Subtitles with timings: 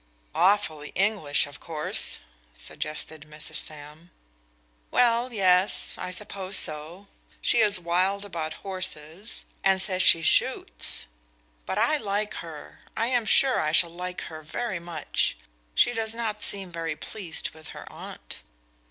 [0.33, 2.17] "Awfully English, of course,"
[2.55, 3.57] suggested Mrs.
[3.57, 4.09] Sam.
[4.89, 7.05] "Well yes, I suppose so.
[7.39, 11.05] She is wild about horses, and says she shoots.
[11.67, 15.37] But I like her I am sure I shall like her very much.
[15.75, 18.41] She does not seem very pleased with her aunt."